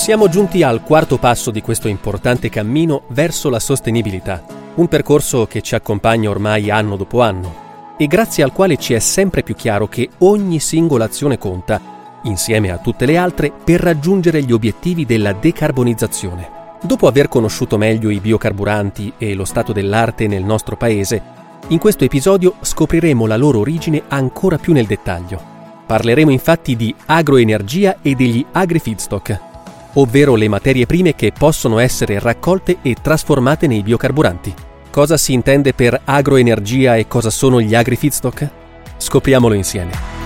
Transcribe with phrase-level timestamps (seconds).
[0.00, 4.42] Siamo giunti al quarto passo di questo importante cammino verso la sostenibilità,
[4.76, 8.98] un percorso che ci accompagna ormai anno dopo anno e grazie al quale ci è
[8.98, 11.78] sempre più chiaro che ogni singola azione conta,
[12.22, 16.48] insieme a tutte le altre, per raggiungere gli obiettivi della decarbonizzazione.
[16.80, 21.22] Dopo aver conosciuto meglio i biocarburanti e lo stato dell'arte nel nostro paese,
[21.68, 25.42] in questo episodio scopriremo la loro origine ancora più nel dettaglio.
[25.84, 29.48] Parleremo infatti di agroenergia e degli agri-feedstock,
[29.94, 34.54] ovvero le materie prime che possono essere raccolte e trasformate nei biocarburanti.
[34.90, 38.48] Cosa si intende per agroenergia e cosa sono gli agri-feedstock?
[38.96, 40.18] Scopriamolo insieme.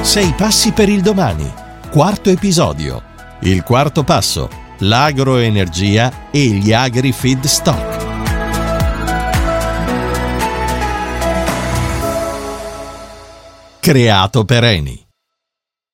[0.00, 1.50] Sei passi per il domani.
[1.90, 3.02] Quarto episodio.
[3.40, 4.48] Il quarto passo.
[4.78, 7.93] L'agroenergia e gli agri-feedstock.
[13.84, 14.98] Creato per Eni.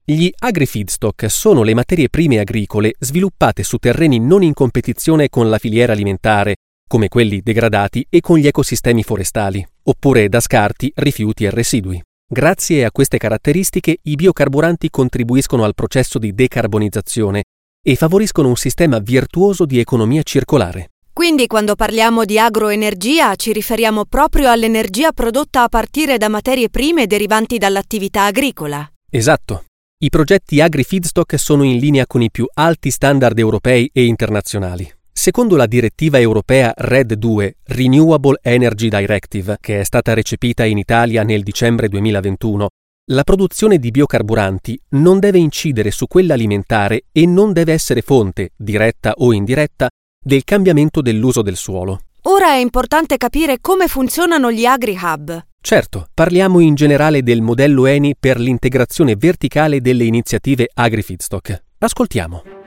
[0.05, 5.59] Gli agri-feedstock sono le materie prime agricole sviluppate su terreni non in competizione con la
[5.59, 6.55] filiera alimentare,
[6.87, 12.01] come quelli degradati e con gli ecosistemi forestali, oppure da scarti, rifiuti e residui.
[12.33, 17.43] Grazie a queste caratteristiche i biocarburanti contribuiscono al processo di decarbonizzazione
[17.85, 20.91] e favoriscono un sistema virtuoso di economia circolare.
[21.21, 27.07] Quindi quando parliamo di agroenergia ci riferiamo proprio all'energia prodotta a partire da materie prime
[27.07, 28.91] derivanti dall'attività agricola.
[29.11, 29.65] Esatto.
[29.99, 34.91] I progetti agri-feedstock sono in linea con i più alti standard europei e internazionali.
[35.13, 41.23] Secondo la direttiva europea RED 2, Renewable Energy Directive, che è stata recepita in Italia
[41.23, 42.69] nel dicembre 2021,
[43.11, 48.53] la produzione di biocarburanti non deve incidere su quella alimentare e non deve essere fonte,
[48.57, 49.91] diretta o indiretta,
[50.23, 52.03] del cambiamento dell'uso del suolo.
[52.25, 55.47] Ora è importante capire come funzionano gli agri-hub.
[55.63, 61.63] Certo, parliamo in generale del modello ENI per l'integrazione verticale delle iniziative agri-feedstock.
[61.79, 62.60] Ascoltiamo.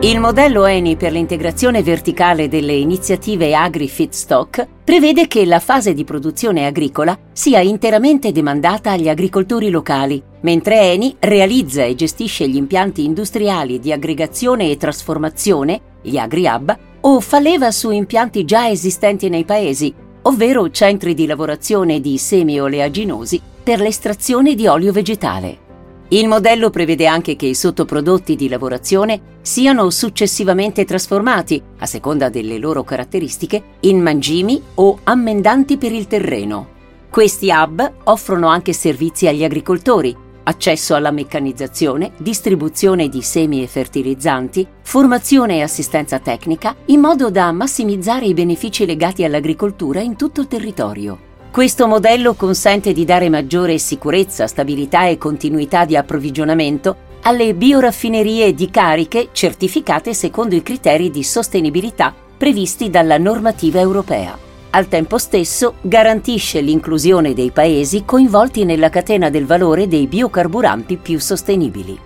[0.00, 6.66] Il modello ENI per l'integrazione verticale delle iniziative agri-feedstock prevede che la fase di produzione
[6.66, 13.78] agricola sia interamente demandata agli agricoltori locali, mentre ENI realizza e gestisce gli impianti industriali
[13.78, 19.92] di aggregazione e trasformazione, gli agri-hub, o fa leva su impianti già esistenti nei paesi,
[20.22, 25.64] ovvero centri di lavorazione di semi oleaginosi per l'estrazione di olio vegetale.
[26.08, 32.58] Il modello prevede anche che i sottoprodotti di lavorazione siano successivamente trasformati, a seconda delle
[32.58, 36.74] loro caratteristiche, in mangimi o ammendanti per il terreno.
[37.10, 44.64] Questi hub offrono anche servizi agli agricoltori, accesso alla meccanizzazione, distribuzione di semi e fertilizzanti,
[44.82, 50.46] formazione e assistenza tecnica, in modo da massimizzare i benefici legati all'agricoltura in tutto il
[50.46, 51.34] territorio.
[51.50, 58.70] Questo modello consente di dare maggiore sicurezza, stabilità e continuità di approvvigionamento alle bioraffinerie di
[58.70, 64.36] cariche certificate secondo i criteri di sostenibilità previsti dalla normativa europea.
[64.70, 71.18] Al tempo stesso garantisce l'inclusione dei paesi coinvolti nella catena del valore dei biocarburanti più
[71.18, 71.98] sostenibili.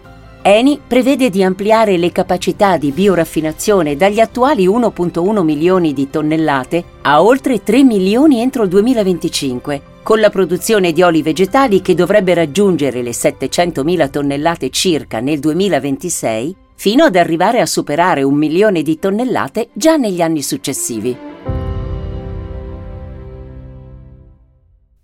[0.43, 7.23] Eni prevede di ampliare le capacità di bioraffinazione dagli attuali 1.1 milioni di tonnellate a
[7.23, 13.03] oltre 3 milioni entro il 2025, con la produzione di oli vegetali che dovrebbe raggiungere
[13.03, 19.69] le 700.000 tonnellate circa nel 2026, fino ad arrivare a superare un milione di tonnellate
[19.75, 21.15] già negli anni successivi.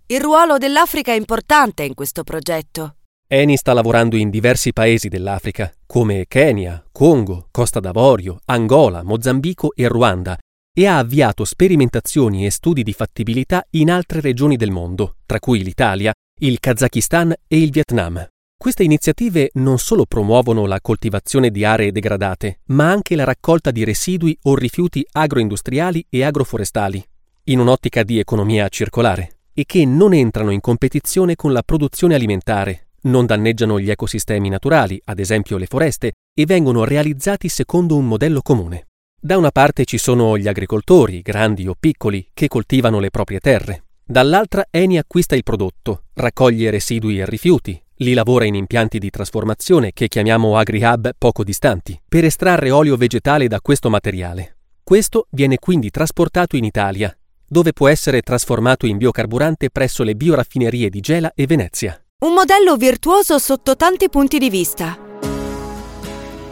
[0.07, 2.93] Il ruolo dell'Africa è importante in questo progetto.
[3.29, 9.85] Eni sta lavorando in diversi paesi dell'Africa, come Kenya, Congo, Costa d'Avorio, Angola, Mozambico e
[9.89, 10.37] Ruanda,
[10.73, 15.61] e ha avviato sperimentazioni e studi di fattibilità in altre regioni del mondo, tra cui
[15.61, 18.25] l'Italia, il Kazakistan e il Vietnam.
[18.57, 23.83] Queste iniziative non solo promuovono la coltivazione di aree degradate, ma anche la raccolta di
[23.83, 27.05] residui o rifiuti agroindustriali e agroforestali,
[27.45, 32.86] in un'ottica di economia circolare, e che non entrano in competizione con la produzione alimentare,
[33.03, 38.41] non danneggiano gli ecosistemi naturali, ad esempio le foreste, e vengono realizzati secondo un modello
[38.41, 38.87] comune.
[39.19, 43.85] Da una parte ci sono gli agricoltori, grandi o piccoli, che coltivano le proprie terre.
[44.03, 49.91] Dall'altra Eni acquista il prodotto, raccoglie residui e rifiuti, li lavora in impianti di trasformazione
[49.91, 54.57] che chiamiamo agri-hub poco distanti, per estrarre olio vegetale da questo materiale.
[54.83, 57.15] Questo viene quindi trasportato in Italia,
[57.45, 61.99] dove può essere trasformato in biocarburante presso le bioraffinerie di Gela e Venezia.
[62.19, 64.97] Un modello virtuoso sotto tanti punti di vista.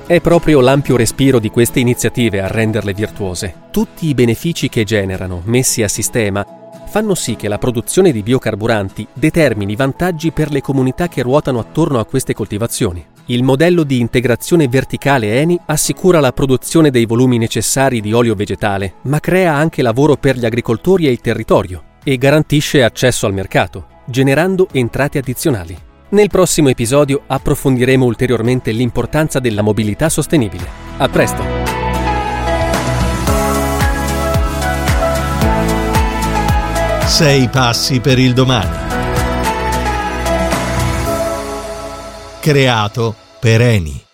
[0.06, 3.64] È proprio l'ampio respiro di queste iniziative a renderle virtuose.
[3.72, 6.46] Tutti i benefici che generano, messi a sistema,
[6.88, 11.98] fanno sì che la produzione di biocarburanti determini vantaggi per le comunità che ruotano attorno
[11.98, 13.04] a queste coltivazioni.
[13.26, 18.98] Il modello di integrazione verticale Eni assicura la produzione dei volumi necessari di olio vegetale,
[19.06, 23.94] ma crea anche lavoro per gli agricoltori e il territorio e garantisce accesso al mercato,
[24.06, 25.78] generando entrate addizionali.
[26.10, 30.68] Nel prossimo episodio approfondiremo ulteriormente l'importanza della mobilità sostenibile.
[30.98, 31.44] A presto!
[37.08, 38.78] Sei passi per il domani.
[42.40, 44.05] Creato per Eni.